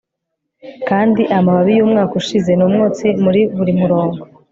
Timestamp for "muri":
3.23-3.41